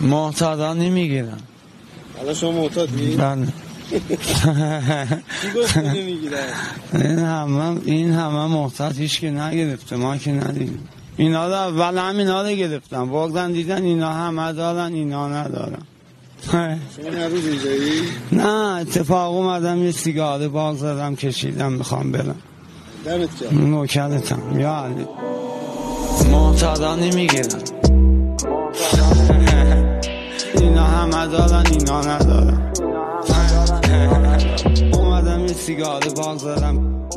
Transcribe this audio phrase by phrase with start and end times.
[0.00, 1.38] محتادا نمی‌گیرن.
[2.20, 3.48] الان شما معتادی؟ بله.
[6.92, 10.88] این همه این همه محتاط هیچ که نگرفته ما که ندیدیم.
[11.16, 13.08] اینا رو اول همینا رو گرفتن.
[13.08, 15.82] بگذن دیدن اینا همه دارن اینا ندارن؟
[18.32, 18.48] نه
[18.80, 22.36] اتفاق اومدم یه سیگاره باغ زدم کشیدم می‌خوام برم.
[23.04, 24.60] دمت نوکرتم.
[24.60, 25.06] یا علی.
[26.30, 27.79] محتادا نمی‌گیرن.
[31.20, 32.72] اینا همه دارن اینا ندارن.
[34.92, 37.08] اومدم یه سیگاره باغ زدم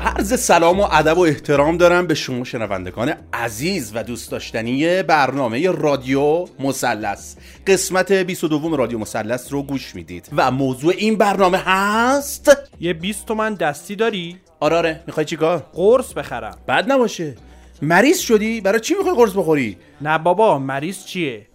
[0.00, 5.70] عرض سلام و ادب و احترام دارم به شما شنوندگان عزیز و دوست داشتنی برنامه
[5.70, 7.34] رادیو مثلث.
[7.66, 10.28] قسمت 22 رادیو مثلث رو گوش می‌دید.
[10.36, 15.00] و موضوع این برنامه هست یه 20 تومن دستی داری؟ آره آره.
[15.06, 16.56] می‌خوای چیکار قرص بخرم.
[16.68, 17.36] بد نباشه.
[17.82, 21.46] مریض شدی؟ برای چی می‌خوای قرص بخوری؟ نه بابا مریض چیه؟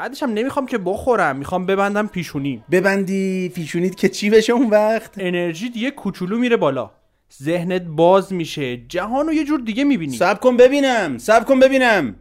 [0.00, 2.64] بعدش هم نمی‌خوام که بخورم می‌خوام ببندم پیشونیم.
[2.70, 6.90] ببندی فیشونید که چی بشه اون وقت؟ انرژی دیگه کوچولو میره بالا.
[7.42, 8.76] ذهنت باز میشه.
[8.76, 10.16] جهان رو یه جور دیگه می‌بینی.
[10.16, 12.16] سب کن ببینم سب کن ببینم.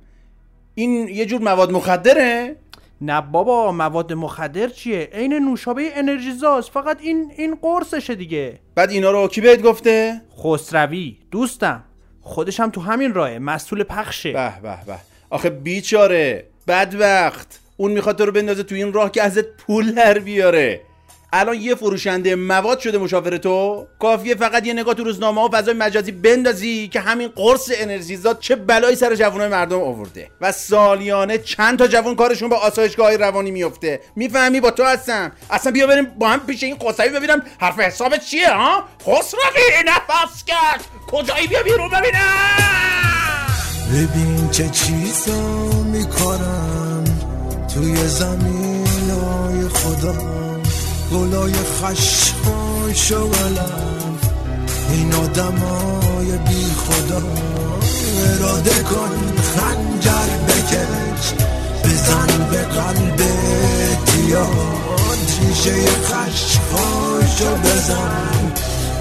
[0.76, 2.56] این یه جور مواد مخدره؟
[3.02, 8.60] نه بابا مواد مخدر چیه؟ عین نوشابه انرژیزاست فقط این این قرصشه دیگه.
[8.76, 11.18] بعد اینا رو کی بهت گفته؟ خسروی.
[11.32, 11.84] دوستم.
[12.22, 13.40] خودش هم تو همین راهه.
[13.40, 14.32] مسئول پخشه.
[14.34, 14.96] به به به.
[15.30, 16.46] آخه بیچاره.
[16.68, 17.60] بدبخت.
[17.80, 20.82] اون می‌خواد تو رو بندازه تو این راه که ازت پول در بیاره.
[21.34, 25.52] الان یه فروشنده مواد شده مشاور تو کافیه فقط یه نگاه تو روزنامه ها و
[25.52, 31.38] فضای مجازی بندازی که همین قرص انرژیزات چه بلایی سر جوانای مردم آورده و سالیانه
[31.38, 35.32] چند تا جوان کارشون به آسایشگاه روانی میفته می‌فهمی با تو هستم.
[35.50, 40.46] اصلا بیا بریم با هم پیش این قصوی ببینم حرف حسابت چیه ها؟ خسروی نفس
[40.46, 40.82] کش.
[41.08, 43.50] کجایی؟ بیا بیرون ببینم.
[43.94, 45.39] ببین چه چیزا
[47.80, 50.16] توی زمینای خدا.
[51.14, 54.18] گلای خشخاش و علم
[54.92, 57.22] این آدمای بی خدا.
[58.26, 61.34] اراده کن خنجر بکش.
[61.84, 63.22] بزن به قلب
[64.06, 68.54] دیاد ریشه خشخاشو بزن.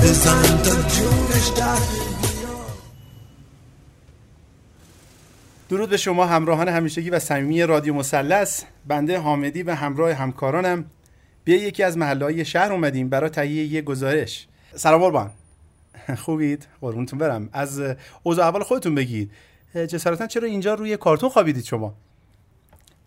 [0.03, 2.08] بزن تا جونش در
[5.69, 10.84] درود به شما همراهان همیشگی و صمیمی رادیو مثلث بنده حامدی و همراه همکارانم.
[11.45, 14.47] به یکی از محلهای شهر اومدیم برای تهیه یه گزارش.
[14.75, 15.31] سلام قربان.
[16.25, 17.49] خوبید؟ قربونتون برم.
[17.53, 17.83] از
[18.23, 19.31] اوضاع اول خودتون بگید.
[19.75, 21.95] جسارتا چرا اینجا روی کارتون خوابیدید شما؟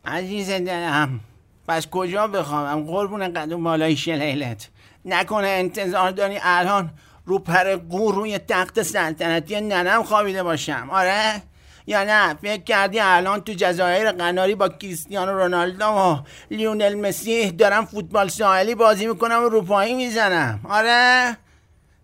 [0.05, 1.19] عزیز دلم.
[1.67, 4.69] پس کجا بخوابم؟ قربون قدوم بالای شلیلت.
[5.05, 6.91] نکنه انتظار داری الان
[7.25, 10.87] رو پر قور روی تخت سلطنتی ننم خوابیده باشم.
[10.91, 11.41] آره؟
[11.87, 16.17] یا نه فکر کردی الان تو جزایر قناری با کریستیانو رونالدو و
[16.51, 20.59] لیونل مسی دارم فوتبال ساحلی بازی می‌کنم و روپایی می‌زنم.
[20.63, 21.37] آره؟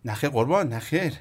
[0.05, 1.13] نخیر قربان نخیر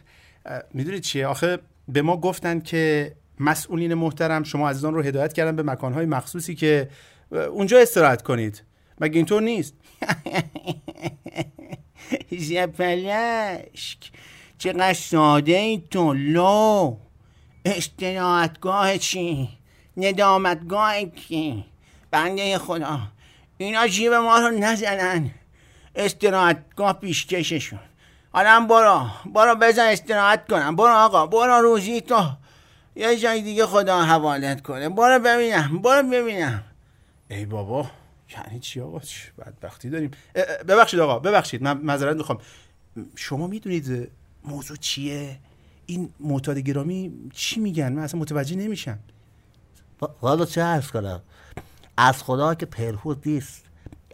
[0.74, 1.58] می‌دونید چیه؟ آخه
[1.88, 6.88] به ما گفتن که مسئولین محترم شما عزیزان رو هدایت کردن به مکانهای مخصوصی که
[7.30, 8.62] اونجا استراحت کنید.
[9.00, 9.74] مگه اینطور نیست؟
[12.48, 13.98] زپلشک.
[14.58, 16.96] چقدر ساده ای تو لو.
[17.66, 19.48] استراحتگاه چی؟
[19.96, 21.64] ندامتگاه کی؟
[22.10, 22.98] بنده خدا
[23.58, 25.30] اینا جیب ما رو نزنن.
[25.94, 27.78] استراحتگاه پیشکششون.
[28.32, 30.76] حالا برو برو بزن استراحت کنم.
[30.76, 32.30] برو آقا برو روزی تو
[32.96, 34.88] یه جای دیگه خدا حوالت کنه.
[34.88, 36.64] برو ببینم برو ببینم.
[37.30, 37.90] ای بابا
[38.30, 39.00] یعنی چی آقا؟
[39.38, 40.10] بدبختی داریم.
[40.68, 42.38] ببخشید آقا ببخشید من معذرت می‌خوام.
[43.16, 44.10] شما می‌دونید
[44.44, 45.38] موضوع چیه؟
[45.86, 48.98] این معتاد گرامی چی میگن؟ من اصلا متوجه نمیشم.
[50.22, 51.22] والا چه عرض کنم؟
[51.96, 53.62] از خدا که پرهود نیست.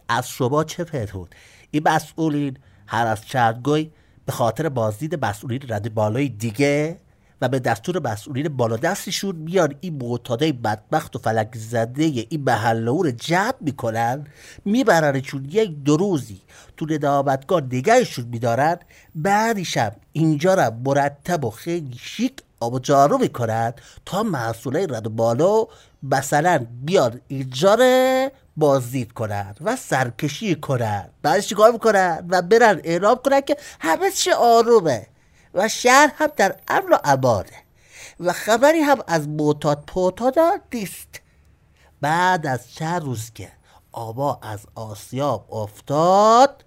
[0.09, 1.35] از شما چه پرهود
[1.71, 2.57] این مسئولین
[2.87, 3.89] هر از چندگوی
[4.25, 6.97] به خاطر بازدید مسئولین رد بالای دیگه
[7.43, 12.91] و به دستور مسئولین بالا دستشون میان این معتاده بدبخت و فلک زده این محله
[12.91, 14.27] رو جمع می‌کنن
[14.65, 16.41] میبرنشون یک دو روزی
[16.77, 18.77] تو ندامتگاه نگهشون میدارن
[19.15, 23.73] بعدیشم اینجا رو مرتب و خیلی شیک آب و جارو می‌کنن
[24.05, 25.67] تا مسئولین رد بالا
[26.03, 27.77] مثلا بیان اینجا
[28.57, 31.09] بازدید کنن و سرکشی کنن.
[31.21, 35.07] بعدش چیکار می‌کنن؟ و برن اعلام کنن که همه چی آرومه.
[35.53, 37.43] و شهر هم در امن و
[38.19, 41.21] و خبری هم از معتاد پوتادا نیست.
[42.01, 43.51] بعد از چند روز که
[43.91, 46.65] آبا از آسیاب افتاد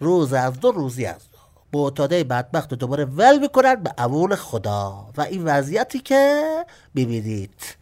[0.00, 1.38] روز از دو روزی از دو.
[1.78, 6.44] معتاده بدبخت رو دوباره ول می‌کنن به امون خدا و این وضعیتی که
[6.96, 7.76] ببینید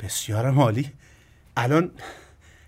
[0.00, 0.92] بسیار عالی.
[1.56, 1.90] الان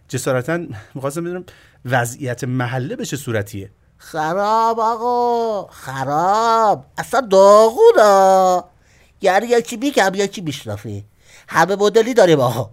[0.09, 0.57] جسارتا
[0.95, 1.45] می‌خواستم بدونم
[1.85, 3.71] وضعیت محله به چه صورتیه؟
[4.05, 6.85] خراب آقا خراب.
[6.99, 8.65] اصلا داغونا
[9.21, 11.05] یعنی یکی بیکم یکی میشنافی
[11.49, 12.71] همه مدلی داریم آقا.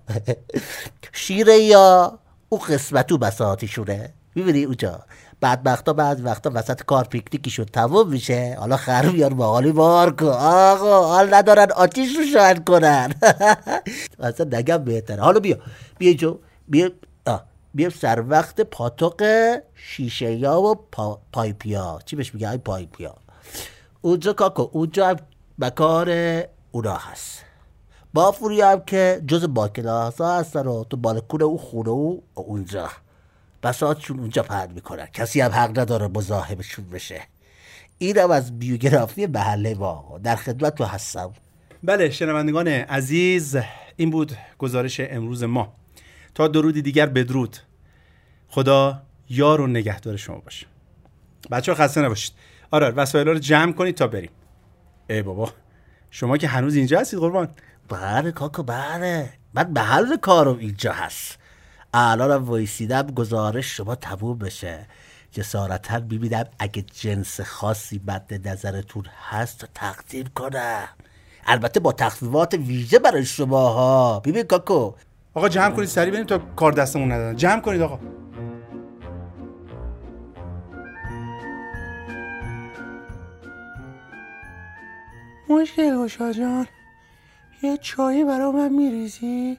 [1.13, 2.19] شیره یا
[2.49, 4.99] او قسمت او بساطیشونه می‌بینی اونجا؟
[5.41, 8.55] بدبختا بعد وقتا وسط کار پیکنیکیشون تموم میشه.
[8.59, 10.25] حالا خر بیار باقالی بار کن.
[10.71, 13.13] آقا حال ندارن آتیش رو شاید کنن.
[14.19, 15.21] اصلا نگم بهتره.
[15.21, 15.57] حالا بیا.
[15.97, 16.37] بیا جو
[16.67, 16.89] بیا.
[17.73, 19.23] بیا سر وقت پاتوق
[19.75, 21.19] شیشه یا و پا...
[21.33, 21.99] پایپیا.
[22.05, 23.15] چی بهش میگه؟ ای پایپیا.
[24.01, 25.15] اونجا کاکو اونجا هم
[25.59, 26.09] مکار
[26.71, 27.45] اونا هست.
[28.13, 32.89] بافوری هم که جز با کلاس ها هستن و تو بالکون او خونه و اونجا.
[33.63, 35.05] بساتشون اونجا پهن می‌کنن.
[35.05, 37.21] کسی هم حق نداره مزاحمشون بشه.
[37.97, 40.19] اینم از بیوگرافی محله ما.
[40.23, 41.31] در خدمت تو هستم.
[41.83, 43.57] بله شنوندگان عزیز
[43.95, 45.73] این بود گزارش امروز ما.
[46.35, 47.57] تا درودی دیگر بدرود.
[48.47, 50.67] خدا یار و نگهدار شما باشه.
[51.51, 52.33] بچه ها خسته نباشید.
[52.71, 54.31] آره وسایل رو جمع کنید تا بریم.
[55.09, 55.53] ای بابا
[56.11, 57.49] شما که هنوز اینجا هستید قربان؟
[57.89, 59.29] بله کاکو بله.
[59.53, 61.37] من محل کارم اینجا هست.
[61.93, 64.87] الانم وایسیدم گزارش شما تموم بشه.
[65.31, 70.87] جسارتا ببینم اگه جنس خاصی مد نظرتون هست تقدیم کنم.
[71.45, 74.93] البته با تخفیفات ویژه برای شما ها ببین کاکو
[75.33, 77.99] آقا جمع کنید سریع بریم تا کار دستمون ندادن جمع کنید آقا.
[85.49, 86.67] مشکل گشا جان.
[87.63, 89.57] یه چایی برا من میریزی؟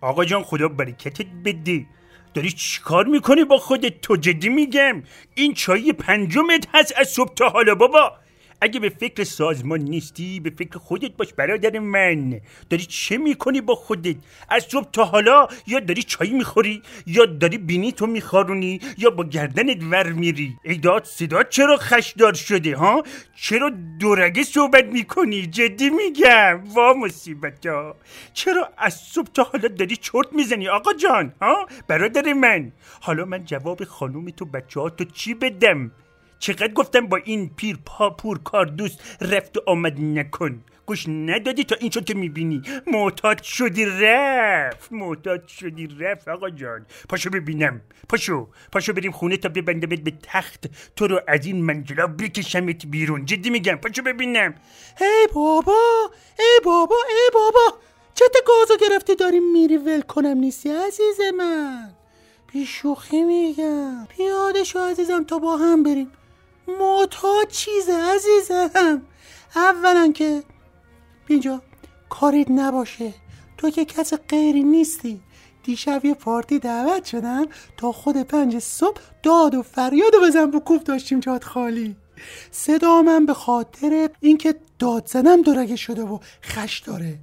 [0.00, 1.86] آقا جان خدا برکتت بده.
[2.34, 5.02] داری چیکار می‌کنی با خودت؟ تو جدی میگم.
[5.34, 8.12] این چای پنجمت هست از صبح تا حالا بابا.
[8.60, 12.40] اگه به فکر سازمان نیستی به فکر خودت باش برادر من.
[12.70, 14.16] داری چه می‌کنی با خودت؟
[14.48, 19.24] از صبح تا حالا یا داری چای می‌خوری یا داری بینی تو میخارونی یا با
[19.24, 23.02] گردنت ور میری؟ ایداد صدات چرا خشدار شده ها؟
[23.36, 23.70] چرا
[24.00, 26.64] دورگه صحبت می‌کنی؟ جدی میگم.
[26.74, 27.96] وا مصیبت ها
[28.32, 32.72] چرا از صبح تا حالا داری چرت می‌زنی آقا جان ها؟ برادر من.
[33.00, 35.90] حالا من جواب خانوم تو بچه ها تو چی بدم؟
[36.38, 40.64] چقدر گفتم با این پیر پا پور کار دوست رفت و آمد نکن.
[40.86, 42.62] گوش ندادی تا این شد که می‌بینی.
[42.86, 44.92] معتاد شدی رفت.
[44.92, 46.86] معتاد شدی رفت آقا جان.
[47.08, 47.80] پاشو ببینم.
[48.08, 48.48] پاشو.
[48.72, 50.66] پاشو بریم خونه تا ببندمت به تخت.
[50.96, 53.24] تو رو از این منجلا بکشمت بیرون.
[53.24, 53.76] جدی میگم.
[53.76, 54.54] پاشو ببینم.
[55.00, 56.10] ای بابا.
[56.38, 56.96] ای بابا.
[57.08, 57.78] ای بابا.
[58.14, 61.90] چه گازو گرفتی داری میری ول کنم نیستی عزیز من؟
[62.52, 64.06] بیشوخی میگم.
[64.06, 66.10] پیاده شو عزیزم تا با هم بریم.
[66.68, 69.02] معتاد چیزه عزیزم.
[69.56, 70.42] اولا که
[71.28, 71.62] اینجا
[72.08, 73.14] کاریت نباشه.
[73.58, 75.20] تو که کس غیری نیستی.
[75.62, 80.84] دیشب یه پارتی دعوت شدم تا خود پنج صبح داد و فریاد و بزن بکوب
[80.84, 81.96] داشتیم جاد خالی.
[82.50, 87.18] صدا من به خاطر اینکه داد زنم درگه شده و خش داره.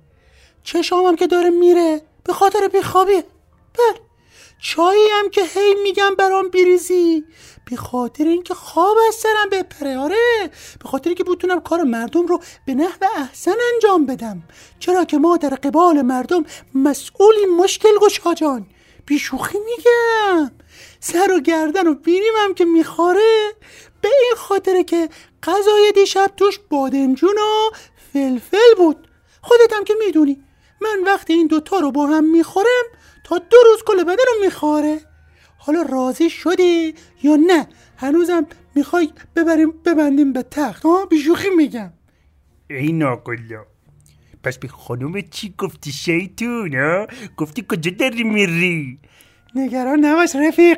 [0.63, 2.01] چشامم که داره میره.
[2.23, 3.23] به خاطر بیخوابیه
[3.73, 4.04] بله.
[4.67, 7.25] چایی هم که هی میگم برام بریزی.
[7.69, 10.51] به خاطر اینکه خواب از سرم بپره آره.
[10.83, 14.43] به خاطر اینکه بتونم کار مردم رو به نحو احسن انجام بدم.
[14.79, 16.45] چرا که ما در قبال مردم
[16.75, 18.67] مسئولی مشکل گشا جان.
[19.05, 20.51] بیشوخی میگم.
[20.99, 23.53] سر و گردن و بینیم هم که می‌خوره.
[24.01, 25.09] به این خاطره که
[25.43, 27.75] غذای دیشب توش بادمجون و
[28.13, 29.07] فلفل بود.
[29.41, 30.43] خودت هم که می‌دونی.
[30.81, 32.85] من وقتی این دوتا رو با هم می‌خورم
[33.25, 34.99] تا دو روز کل بدن رو می‌خوره
[35.57, 37.67] حالا راضی شدی یا نه؟
[37.97, 40.83] هنوزم می‌خوای ببریم ببندیم به تخت.
[40.83, 41.93] ها بیشوخی میگم.
[42.69, 43.65] ای ناقلا
[44.43, 48.99] پس به خانوم چی گفتی شیطون ها گفتی کجا داری میری؟
[49.55, 50.77] نگران نباش رفیق.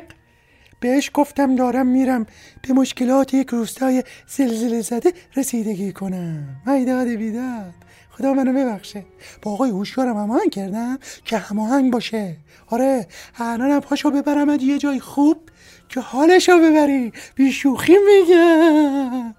[0.80, 2.26] بهش گفتم دارم میرم.
[2.62, 6.62] به مشکلات یک روستای زلزله زده رسیدگی کنم.
[6.66, 7.74] هیداد بیداد.
[8.18, 9.04] خدا منو ببخشه.
[9.42, 12.36] با آقای هوشیارم هماهنگ کردم که هماهنگ باشه.
[12.66, 13.06] آره
[13.38, 15.50] الانم پاشو ببرم یه جای خوب
[15.88, 17.12] که حالشو ببری.
[17.34, 19.34] بیشوخی میگم.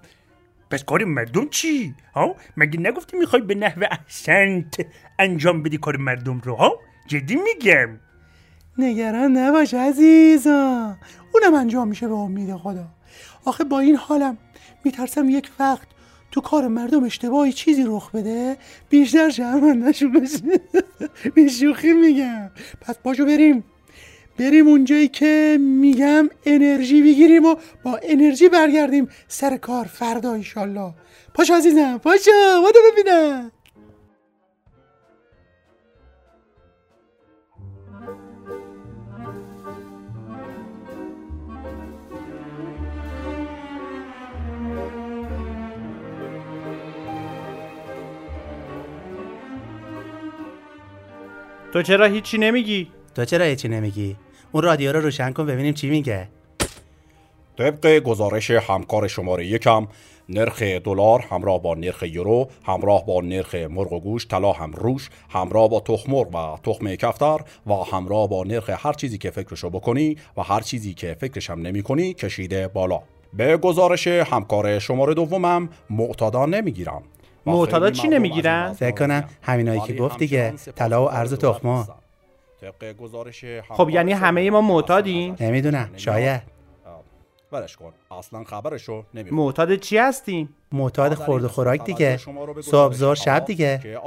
[0.70, 4.86] پس کار مردم چی؟ ها؟ مگه نگفتی می‌خوای به نحو احسنت
[5.18, 6.72] انجام بدی کار مردم رو ها؟
[7.06, 7.88] جدی میگم.
[8.78, 10.98] نگران نباش عزیزم
[11.34, 12.86] اونم انجام میشه به امید خدا.
[13.44, 14.38] آخه با این حالم
[14.84, 15.88] میترسم یک وقت
[16.30, 18.56] تو کار مردم اشتباهی چیزی رخ بده؟
[18.90, 20.42] بیشتر شرمندهشون بشه
[21.34, 22.50] بیشوخی میگم.
[22.80, 23.64] پس پاشو بریم.
[24.38, 29.84] بریم اونجایی که میگم انرژی بگیریم و با انرژی برگردیم سر کار.
[29.84, 30.94] فردا ایشالله
[31.34, 33.52] پاشو عزیزم پاشو بودو ببینم.
[51.72, 54.16] تو چرا هیچی نمیگی؟ تو چرا هیچی نمیگی؟
[54.52, 56.28] اون رادیو رو روشن کن ببینیم چی میگه.
[57.58, 59.86] طبق گزارش همکار شماره یکم
[60.28, 65.10] نرخ دلار همراه با نرخ یورو همراه با نرخ مرغ و گوشت طلا هم روش
[65.30, 69.70] همراه با تخم مرغ و تخم کفتر و همراه با نرخ هر چیزی که فکرشو
[69.70, 73.02] بکنی و هر چیزی که فکرش هم نمی کنی کشیده بالا.
[73.32, 77.02] به گزارش همکار شماره دومم معتادان نمی‌گیرم.
[77.46, 79.24] معتادا چی نمی‌گیرن؟ فکر کنم.
[79.42, 81.80] همینایی که گفت دیگه، طلا و ارز سپاسگزار تخما.
[81.80, 81.94] هستم.
[82.60, 85.90] طبق گزارش خب یعنی همه ما معتادیم؟ نمی‌دونم.
[85.96, 86.42] شاید
[87.52, 92.16] ولش کن اصلا خبرشو معتاد چی هستیم معتاد خورد و خوراک دیگه
[92.60, 93.98] صبح شب دیگه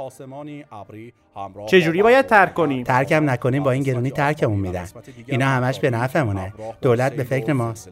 [1.66, 4.86] چجوری باید ترک کنیم ترکم نکنیم با این گرونی ترکمون میدن
[5.26, 7.90] اینا همش به نفعمونه دولت به فکر ماست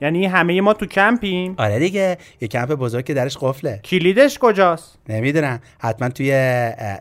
[0.00, 1.54] یعنی همه ما تو کمپیم.
[1.58, 3.80] آره دیگه یه کمپ بزرگ که درش قفله.
[3.84, 5.60] کلیدش کجاست؟ نمی‌دونم.
[5.78, 6.30] حتما توی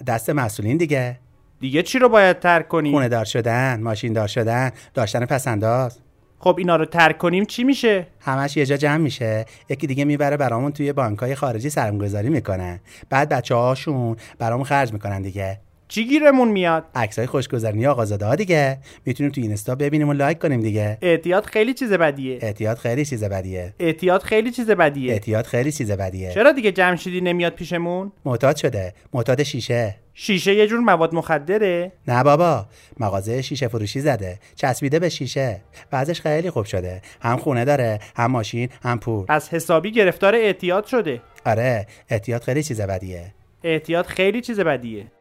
[0.08, 1.20] دست مسئولین دیگه.
[1.60, 6.00] دیگه چی رو باید ترک کنیم؟ خونه دار شدن ماشین دار شدن داشتن پسنداز
[6.40, 9.46] خب اینا رو ترک کنیم چی میشه؟ همش یه جا جمع میشه.
[9.70, 15.22] یکی دیگه می‌بره برامون توی بانکای خارجی سرمایه‌گذاری می‌کنن بعد بچه هاشون برامون خرج می‌کنن
[15.22, 15.60] دیگه.
[15.88, 18.78] چی گیرمون میاد؟ عکسای خوشگذرونی آقازاده ها دیگه.
[19.06, 20.98] می‌تونیم تو اینستا ببینیم و لایک کنیم دیگه.
[21.02, 22.40] اعتیاد خیلی چیز بدیه.
[22.42, 23.74] اعتیاد خیلی چیز بدیه.
[23.80, 25.14] اعتیاد خیلی چیز بدیه.
[25.14, 26.32] اعتیاد خیلی چیز بدیه.
[26.32, 28.94] چرا دیگه جمشیدی نمیاد پیشمون؟ معتاد شده.
[29.14, 29.96] معتاد شیشه.
[30.14, 31.92] شیشه یه جور مواد مخدره.
[32.08, 32.66] نه بابا.
[33.00, 34.40] مغازه شیشه فروشی زده.
[34.56, 35.62] چسبیده به شیشه.
[35.92, 37.02] وضعش خیلی خوب شده.
[37.22, 39.26] هم خونه داره هم ماشین هم پول.
[39.30, 41.22] از حسابی گرفتار اعتیاد شده.
[41.46, 41.88] آره.
[42.10, 43.34] اعتیاد خیلی چیز بدیه.
[43.64, 45.12] اعتیاد خیلی چیز بدیه.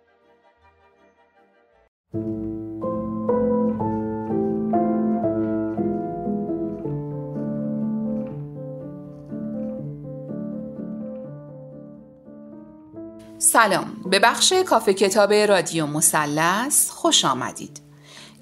[13.39, 14.03] سلام.
[14.11, 17.81] به بخش کافه کتاب رادیو مثلث خوش آمدید.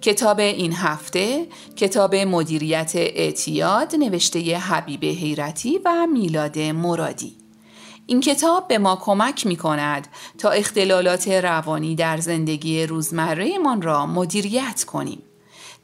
[0.00, 7.43] کتاب این هفته کتاب مدیریت اعتیاد نوشته حبیب حیرتی و میلاد مرادی.
[8.06, 10.08] این کتاب به ما کمک می کند
[10.38, 15.22] تا اختلالات روانی در زندگی روزمره من را مدیریت کنیم.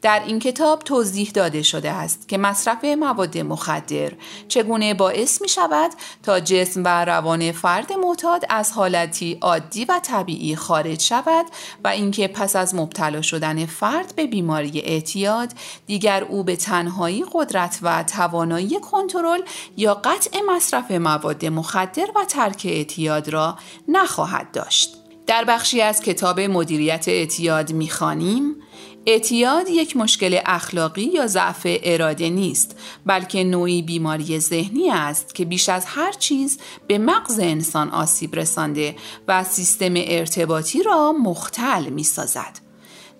[0.01, 4.11] در این کتاب توضیح داده شده است که مصرف مواد مخدر
[4.47, 5.91] چگونه باعث می شود
[6.23, 11.45] تا جسم و روان فرد معتاد از حالتی عادی و طبیعی خارج شود
[11.83, 15.51] و اینکه پس از مبتلا شدن فرد به بیماری اعتیاد
[15.87, 19.41] دیگر او به تنهایی قدرت و توانایی کنترل
[19.77, 24.97] یا قطع مصرف مواد مخدر و ترک اعتیاد را نخواهد داشت.
[25.27, 28.55] در بخشی از کتاب مدیریت اعتیاد می‌خوانیم
[29.05, 35.69] اعتیاد یک مشکل اخلاقی یا ضعف اراده نیست بلکه نوعی بیماری ذهنی است که بیش
[35.69, 38.95] از هر چیز به مغز انسان آسیب رسانده
[39.27, 42.71] و سیستم ارتباطی را مختل می سازد.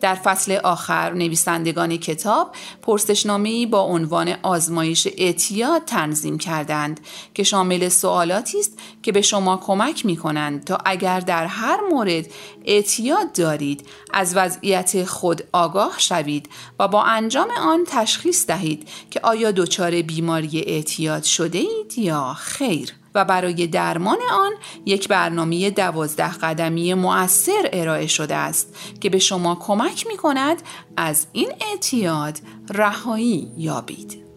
[0.02, 7.00] در فصل آخر نویسندگان کتاب پرسشنامه‌ای با عنوان آزمایش اعتیاد تنظیم کردند
[7.34, 12.26] که شامل سوالاتی است که به شما کمک می کنند تا اگر در هر مورد
[12.65, 16.50] اعتیاد دارید از وضعیت خود آگاه شوید
[16.80, 22.94] و با انجام آن تشخیص دهید که آیا دچار بیماری اعتیاد شده اید یا خیر.
[23.15, 24.51] و برای درمان آن
[24.86, 30.62] یک برنامه دوازده قدمی مؤثر ارائه شده است که به شما کمک می کند
[30.98, 32.39] از این اعتیاد
[32.70, 34.31] رهایی یابید.